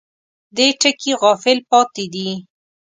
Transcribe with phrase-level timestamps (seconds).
[0.55, 2.29] دې ټکي غافل پاتې دي.